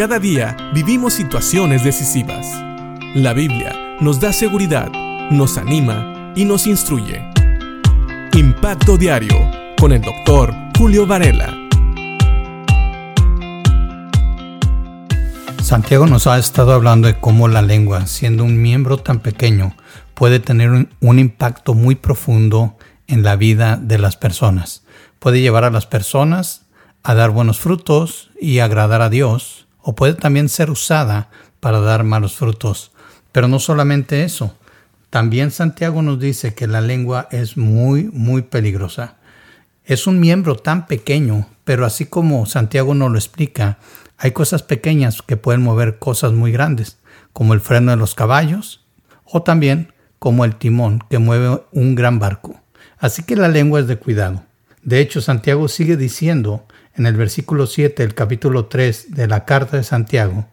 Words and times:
Cada 0.00 0.18
día 0.18 0.56
vivimos 0.72 1.12
situaciones 1.12 1.84
decisivas. 1.84 2.46
La 3.14 3.34
Biblia 3.34 3.98
nos 4.00 4.18
da 4.18 4.32
seguridad, 4.32 4.90
nos 5.30 5.58
anima 5.58 6.32
y 6.34 6.46
nos 6.46 6.66
instruye. 6.66 7.22
Impacto 8.32 8.96
Diario 8.96 9.36
con 9.78 9.92
el 9.92 10.00
doctor 10.00 10.54
Julio 10.78 11.06
Varela. 11.06 11.54
Santiago 15.62 16.06
nos 16.06 16.26
ha 16.26 16.38
estado 16.38 16.72
hablando 16.72 17.06
de 17.06 17.20
cómo 17.20 17.48
la 17.48 17.60
lengua, 17.60 18.06
siendo 18.06 18.42
un 18.42 18.62
miembro 18.62 18.96
tan 18.96 19.20
pequeño, 19.20 19.76
puede 20.14 20.40
tener 20.40 20.70
un, 20.70 20.88
un, 21.00 21.18
impacto 21.18 21.74
muy 21.74 21.94
profundo 21.94 22.78
en 23.06 23.22
la 23.22 23.36
vida 23.36 23.76
de 23.76 23.98
las 23.98 24.16
personas. 24.16 24.82
Puede 25.18 25.42
llevar 25.42 25.64
a 25.64 25.70
las 25.70 25.84
personas 25.84 26.62
a 27.02 27.12
dar 27.14 27.28
buenos 27.28 27.60
frutos 27.60 28.30
y 28.40 28.60
agradar 28.60 29.02
a 29.02 29.10
Dios, 29.10 29.66
o 29.82 29.94
puede 29.94 30.14
también 30.14 30.48
ser 30.48 30.70
usada 30.70 31.30
para 31.60 31.80
dar 31.80 32.04
malos 32.04 32.36
frutos. 32.36 32.92
Pero 33.32 33.48
no 33.48 33.58
solamente 33.58 34.24
eso, 34.24 34.54
también 35.10 35.50
Santiago 35.50 36.02
nos 36.02 36.20
dice 36.20 36.54
que 36.54 36.66
la 36.66 36.80
lengua 36.80 37.28
es 37.30 37.56
muy, 37.56 38.04
muy 38.12 38.42
peligrosa. 38.42 39.16
Es 39.84 40.06
un 40.06 40.20
miembro 40.20 40.56
tan 40.56 40.86
pequeño, 40.86 41.48
pero 41.64 41.84
así 41.84 42.06
como 42.06 42.46
Santiago 42.46 42.94
nos 42.94 43.10
lo 43.10 43.18
explica, 43.18 43.78
hay 44.18 44.32
cosas 44.32 44.62
pequeñas 44.62 45.22
que 45.22 45.36
pueden 45.36 45.62
mover 45.62 45.98
cosas 45.98 46.32
muy 46.32 46.52
grandes, 46.52 46.98
como 47.32 47.54
el 47.54 47.60
freno 47.60 47.90
de 47.90 47.96
los 47.96 48.14
caballos, 48.14 48.84
o 49.24 49.42
también 49.42 49.92
como 50.18 50.44
el 50.44 50.56
timón 50.56 51.02
que 51.08 51.18
mueve 51.18 51.62
un 51.72 51.94
gran 51.94 52.18
barco. 52.18 52.60
Así 52.98 53.22
que 53.22 53.34
la 53.34 53.48
lengua 53.48 53.80
es 53.80 53.86
de 53.86 53.96
cuidado. 53.96 54.44
De 54.82 55.00
hecho, 55.00 55.20
Santiago 55.20 55.68
sigue 55.68 55.96
diciendo 55.96 56.66
en 56.94 57.06
el 57.06 57.16
versículo 57.16 57.66
7 57.66 58.02
del 58.02 58.14
capítulo 58.14 58.66
3 58.66 59.14
de 59.14 59.26
la 59.26 59.44
carta 59.44 59.76
de 59.76 59.84
Santiago, 59.84 60.46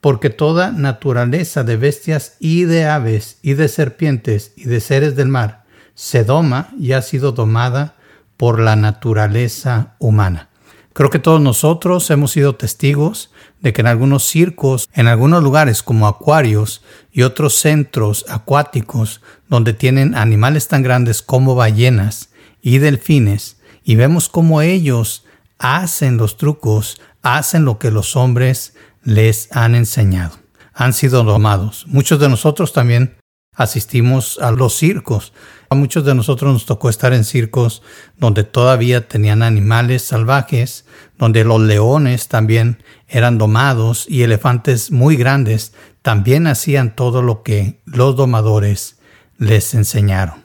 porque 0.00 0.30
toda 0.30 0.72
naturaleza 0.72 1.64
de 1.64 1.76
bestias 1.76 2.36
y 2.38 2.64
de 2.64 2.86
aves 2.86 3.38
y 3.42 3.54
de 3.54 3.68
serpientes 3.68 4.52
y 4.56 4.64
de 4.64 4.80
seres 4.80 5.16
del 5.16 5.28
mar 5.28 5.64
se 5.94 6.24
doma 6.24 6.70
y 6.78 6.92
ha 6.92 7.02
sido 7.02 7.32
domada 7.32 7.96
por 8.36 8.58
la 8.58 8.76
naturaleza 8.76 9.94
humana. 9.98 10.48
Creo 10.92 11.08
que 11.08 11.18
todos 11.18 11.40
nosotros 11.40 12.10
hemos 12.10 12.32
sido 12.32 12.56
testigos 12.56 13.30
de 13.60 13.72
que 13.72 13.80
en 13.80 13.86
algunos 13.86 14.24
circos, 14.24 14.88
en 14.92 15.06
algunos 15.06 15.42
lugares 15.42 15.82
como 15.82 16.06
acuarios 16.06 16.82
y 17.12 17.22
otros 17.22 17.54
centros 17.54 18.26
acuáticos 18.28 19.22
donde 19.48 19.72
tienen 19.72 20.14
animales 20.14 20.68
tan 20.68 20.82
grandes 20.82 21.22
como 21.22 21.54
ballenas 21.54 22.30
y 22.60 22.78
delfines, 22.78 23.56
y 23.84 23.96
vemos 23.96 24.28
cómo 24.28 24.62
ellos 24.62 25.24
hacen 25.58 26.16
los 26.16 26.36
trucos, 26.36 27.00
hacen 27.22 27.64
lo 27.64 27.78
que 27.78 27.90
los 27.90 28.16
hombres 28.16 28.74
les 29.02 29.48
han 29.52 29.74
enseñado. 29.74 30.38
Han 30.74 30.92
sido 30.92 31.24
domados. 31.24 31.84
Muchos 31.86 32.18
de 32.18 32.28
nosotros 32.28 32.72
también 32.72 33.16
asistimos 33.54 34.38
a 34.40 34.50
los 34.50 34.74
circos. 34.74 35.32
A 35.68 35.74
muchos 35.74 36.04
de 36.04 36.14
nosotros 36.14 36.52
nos 36.52 36.66
tocó 36.66 36.88
estar 36.88 37.12
en 37.12 37.24
circos 37.24 37.82
donde 38.16 38.44
todavía 38.44 39.08
tenían 39.08 39.42
animales 39.42 40.02
salvajes, 40.02 40.86
donde 41.18 41.44
los 41.44 41.60
leones 41.60 42.28
también 42.28 42.82
eran 43.08 43.38
domados 43.38 44.06
y 44.08 44.22
elefantes 44.22 44.90
muy 44.90 45.16
grandes 45.16 45.72
también 46.02 46.46
hacían 46.46 46.96
todo 46.96 47.22
lo 47.22 47.42
que 47.42 47.80
los 47.84 48.16
domadores 48.16 48.98
les 49.38 49.74
enseñaron. 49.74 50.41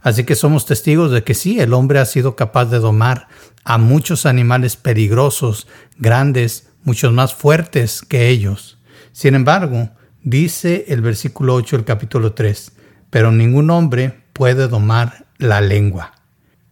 Así 0.00 0.24
que 0.24 0.34
somos 0.34 0.66
testigos 0.66 1.10
de 1.10 1.24
que 1.24 1.34
sí, 1.34 1.60
el 1.60 1.74
hombre 1.74 1.98
ha 1.98 2.04
sido 2.04 2.36
capaz 2.36 2.66
de 2.66 2.78
domar 2.78 3.28
a 3.64 3.78
muchos 3.78 4.26
animales 4.26 4.76
peligrosos, 4.76 5.66
grandes, 5.98 6.68
muchos 6.84 7.12
más 7.12 7.34
fuertes 7.34 8.02
que 8.02 8.28
ellos. 8.28 8.78
Sin 9.12 9.34
embargo, 9.34 9.90
dice 10.22 10.86
el 10.88 11.00
versículo 11.00 11.54
8 11.54 11.76
del 11.76 11.84
capítulo 11.84 12.32
3, 12.32 12.72
pero 13.10 13.32
ningún 13.32 13.70
hombre 13.70 14.20
puede 14.32 14.68
domar 14.68 15.26
la 15.38 15.60
lengua. 15.60 16.12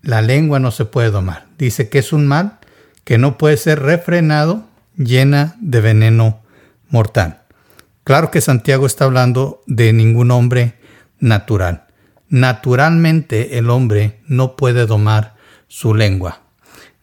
La 0.02 0.22
lengua 0.22 0.60
no 0.60 0.70
se 0.70 0.84
puede 0.84 1.10
domar. 1.10 1.46
Dice 1.58 1.88
que 1.88 1.98
es 1.98 2.12
un 2.12 2.26
mal 2.26 2.58
que 3.04 3.18
no 3.18 3.38
puede 3.38 3.56
ser 3.56 3.80
refrenado, 3.80 4.64
llena 4.96 5.56
de 5.60 5.80
veneno 5.80 6.40
mortal. 6.88 7.42
Claro 8.04 8.30
que 8.30 8.40
Santiago 8.40 8.86
está 8.86 9.04
hablando 9.04 9.62
de 9.66 9.92
ningún 9.92 10.30
hombre 10.30 10.74
natural. 11.18 11.85
Naturalmente 12.28 13.58
el 13.58 13.70
hombre 13.70 14.20
no 14.26 14.56
puede 14.56 14.86
domar 14.86 15.36
su 15.68 15.94
lengua. 15.94 16.40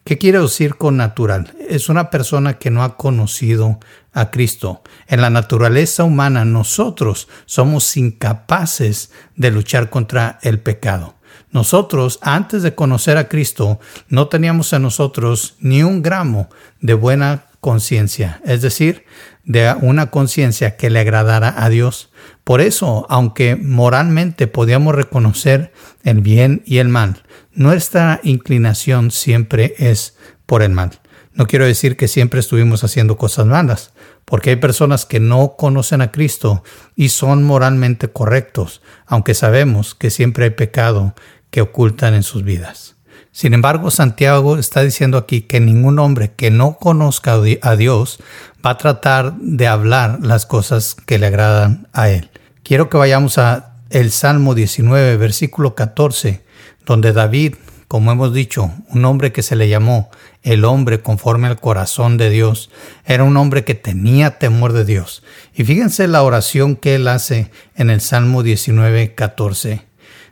¿Qué 0.04 0.18
quiere 0.18 0.40
decir 0.40 0.76
con 0.76 0.98
natural? 0.98 1.54
Es 1.70 1.88
una 1.88 2.10
persona 2.10 2.60
que 2.60 2.70
no 2.70 2.84
ha 2.84 2.98
conocido 2.98 3.80
a 4.12 4.32
Cristo. 4.32 4.82
En 5.08 5.22
la 5.22 5.30
naturaleza 5.30 6.04
humana 6.04 6.44
nosotros 6.44 7.30
somos 7.46 7.96
incapaces 7.96 9.12
de 9.38 9.52
luchar 9.52 9.90
contra 9.90 10.40
el 10.42 10.60
pecado. 10.60 11.16
Nosotros, 11.52 12.20
antes 12.22 12.64
de 12.64 12.76
conocer 12.76 13.16
a 13.16 13.30
Cristo, 13.30 13.80
no 14.10 14.28
teníamos 14.28 14.74
en 14.74 14.82
nosotros 14.82 15.56
ni 15.60 15.84
un 15.84 16.02
gramo 16.02 16.50
de 16.82 16.96
buena 16.96 17.46
conciencia, 17.64 18.42
es 18.44 18.62
decir, 18.62 19.06
de 19.46 19.74
una 19.82 20.12
conciencia 20.12 20.76
que 20.76 20.90
le 20.90 21.00
agradara 21.00 21.64
a 21.64 21.70
Dios. 21.70 22.12
Por 22.44 22.60
eso, 22.60 23.08
aunque 23.10 23.56
moralmente 23.56 24.48
podíamos 24.48 24.94
reconocer 24.94 25.72
el 26.04 26.20
bien 26.20 26.62
y 26.66 26.80
el 26.80 26.90
mal, 26.90 27.24
nuestra 27.54 28.20
inclinación 28.24 29.12
siempre 29.12 29.76
es 29.78 30.18
por 30.46 30.62
el 30.62 30.72
mal. 30.72 31.00
No 31.34 31.48
quiero 31.48 31.66
decir 31.66 31.96
que 31.96 32.10
siempre 32.10 32.42
estuvimos 32.42 32.84
haciendo 32.84 33.16
cosas 33.16 33.46
malas, 33.46 33.94
porque 34.26 34.50
hay 34.50 34.58
personas 34.58 35.06
que 35.06 35.22
no 35.22 35.56
conocen 35.58 36.02
a 36.02 36.12
Cristo 36.12 36.64
y 36.98 37.10
son 37.10 37.46
moralmente 37.46 38.10
correctos, 38.10 38.82
aunque 39.06 39.36
sabemos 39.36 39.96
que 39.96 40.10
siempre 40.10 40.44
hay 40.44 40.52
pecado 40.52 41.16
que 41.50 41.62
ocultan 41.62 42.14
en 42.14 42.24
sus 42.24 42.44
vidas. 42.44 42.93
Sin 43.34 43.56
embargo, 43.56 43.90
Santiago 43.90 44.60
está 44.60 44.84
diciendo 44.84 45.18
aquí 45.18 45.42
que 45.42 45.60
ningún 45.60 45.98
hombre 45.98 46.34
que 46.36 46.52
no 46.52 46.78
conozca 46.78 47.34
a 47.64 47.76
Dios 47.76 48.20
va 48.64 48.70
a 48.70 48.78
tratar 48.78 49.34
de 49.40 49.66
hablar 49.66 50.20
las 50.22 50.46
cosas 50.46 50.96
que 51.08 51.18
le 51.18 51.26
agradan 51.26 51.88
a 51.94 52.10
él. 52.10 52.30
Quiero 52.62 52.90
que 52.90 52.98
vayamos 52.98 53.40
a 53.40 53.74
el 53.90 54.12
Salmo 54.12 54.54
19, 54.54 55.18
versículo 55.18 55.74
14, 55.74 56.44
donde 56.86 57.12
David, 57.12 57.56
como 57.88 58.12
hemos 58.12 58.36
dicho, 58.36 58.72
un 58.90 59.04
hombre 59.04 59.32
que 59.32 59.42
se 59.42 59.56
le 59.56 59.68
llamó 59.68 60.12
el 60.44 60.64
hombre 60.64 61.02
conforme 61.02 61.48
al 61.48 61.60
corazón 61.60 62.18
de 62.18 62.30
Dios, 62.30 62.70
era 63.04 63.24
un 63.24 63.36
hombre 63.36 63.64
que 63.64 63.74
tenía 63.74 64.38
temor 64.38 64.74
de 64.74 64.86
Dios. 64.86 65.24
Y 65.56 65.64
fíjense 65.64 66.08
la 66.08 66.22
oración 66.22 66.76
que 66.76 66.94
él 66.94 67.08
hace 67.08 67.50
en 67.76 67.90
el 67.90 68.00
Salmo 68.00 68.44
19, 68.44 69.16
14. 69.16 69.82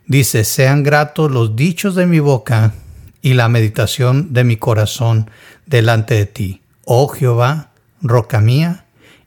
Dice, 0.06 0.44
sean 0.44 0.84
gratos 0.84 1.32
los 1.32 1.56
dichos 1.56 1.96
de 1.96 2.06
mi 2.06 2.20
boca 2.20 2.74
y 3.22 3.34
la 3.34 3.50
meditación 3.50 4.34
de 4.34 4.44
mi 4.44 4.58
corazón 4.58 5.30
delante 5.66 6.16
de 6.16 6.26
ti, 6.26 6.62
oh 6.86 7.08
Jehová, 7.08 7.72
roca 8.02 8.42
mía 8.42 8.86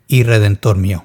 y 0.08 0.22
redentor 0.22 0.76
mío. 0.76 1.04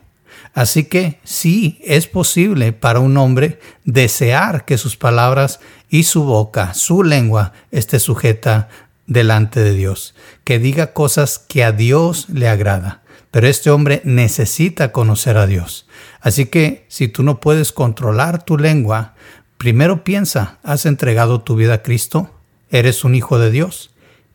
Así 0.53 0.85
que 0.85 1.19
sí 1.23 1.79
es 1.83 2.07
posible 2.07 2.73
para 2.73 2.99
un 2.99 3.15
hombre 3.17 3.59
desear 3.85 4.65
que 4.65 4.77
sus 4.77 4.97
palabras 4.97 5.59
y 5.89 6.03
su 6.03 6.23
boca, 6.23 6.73
su 6.73 7.03
lengua, 7.03 7.53
esté 7.71 7.99
sujeta 7.99 8.69
delante 9.05 9.61
de 9.61 9.73
Dios, 9.73 10.15
que 10.43 10.59
diga 10.59 10.93
cosas 10.93 11.39
que 11.39 11.63
a 11.63 11.71
Dios 11.71 12.27
le 12.29 12.47
agrada. 12.47 13.01
Pero 13.31 13.47
este 13.47 13.69
hombre 13.69 14.01
necesita 14.05 14.91
conocer 14.91 15.37
a 15.37 15.45
Dios. 15.45 15.87
Así 16.19 16.47
que 16.47 16.85
si 16.87 17.07
tú 17.07 17.21
no 17.21 17.39
puedes 17.39 17.71
controlar 17.71 18.43
tu 18.43 18.57
lengua, 18.57 19.13
primero 19.57 20.03
piensa, 20.03 20.57
¿has 20.63 20.85
entregado 20.85 21.41
tu 21.41 21.55
vida 21.55 21.75
a 21.75 21.81
Cristo? 21.83 22.38
¿Eres 22.71 23.03
un 23.03 23.15
hijo 23.15 23.39
de 23.39 23.51
Dios? 23.51 23.91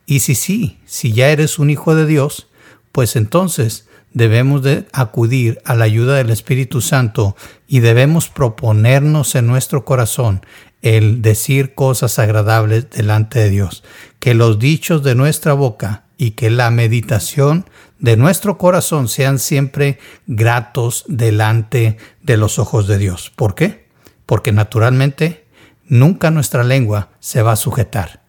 Y 0.07 0.21
si 0.21 0.35
sí, 0.35 0.79
si 0.85 1.13
ya 1.13 1.29
eres 1.29 1.59
un 1.59 1.71
hijo 1.71 1.95
de 1.95 2.07
Dios, 2.07 2.49
pues 2.93 3.17
entonces 3.17 3.89
debemos 4.13 4.63
de 4.63 4.87
acudir 4.93 5.61
a 5.65 5.75
la 5.75 5.85
ayuda 5.85 6.17
del 6.17 6.31
Espíritu 6.31 6.81
Santo 6.81 7.37
y 7.67 7.81
debemos 7.81 8.29
proponernos 8.29 9.35
en 9.35 9.47
nuestro 9.47 9.85
corazón 9.85 10.45
el 10.83 11.23
decir 11.23 11.75
cosas 11.75 12.19
agradables 12.19 12.91
delante 12.91 13.39
de 13.39 13.51
Dios, 13.51 13.83
que 14.19 14.35
los 14.35 14.59
dichos 14.59 15.03
de 15.03 15.15
nuestra 15.15 15.55
boca 15.55 16.05
y 16.19 16.33
que 16.33 16.51
la 16.51 16.71
meditación 16.71 17.67
de 17.99 18.17
nuestro 18.17 18.59
corazón 18.59 19.09
sean 19.09 19.39
siempre 19.39 19.99
gratos 20.27 21.05
delante 21.09 21.97
de 22.23 22.37
los 22.37 22.59
ojos 22.59 22.87
de 22.87 22.99
Dios. 22.99 23.33
¿Por 23.35 23.55
qué? 23.55 23.89
Porque 24.27 24.53
naturalmente 24.53 25.47
nunca 25.87 26.31
nuestra 26.31 26.65
lengua 26.65 27.11
se 27.19 27.43
va 27.43 27.53
a 27.53 27.57
sujetar. 27.57 28.24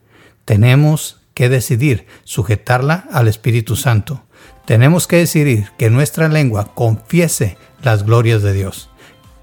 Tenemos 0.46 1.22
que 1.34 1.50
decidir 1.50 2.08
sujetarla 2.24 3.06
al 3.12 3.28
Espíritu 3.28 3.76
Santo. 3.76 4.24
Tenemos 4.66 5.08
que 5.08 5.18
decidir 5.18 5.70
que 5.78 5.90
nuestra 5.90 6.28
lengua 6.28 6.74
confiese 6.74 7.58
las 7.84 8.04
glorias 8.04 8.42
de 8.42 8.54
Dios, 8.54 8.90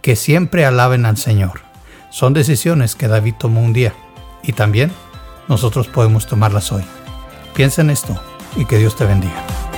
que 0.00 0.16
siempre 0.16 0.64
alaben 0.64 1.04
al 1.04 1.16
Señor. 1.16 1.60
Son 2.10 2.32
decisiones 2.34 2.96
que 2.96 3.08
David 3.08 3.34
tomó 3.38 3.60
un 3.62 3.72
día 3.72 3.94
y 4.42 4.52
también 4.52 4.92
nosotros 5.48 5.88
podemos 5.88 6.26
tomarlas 6.26 6.72
hoy. 6.72 6.82
Piensa 7.54 7.82
en 7.82 7.90
esto 7.90 8.20
y 8.56 8.64
que 8.64 8.78
Dios 8.78 8.96
te 8.96 9.04
bendiga. 9.04 9.71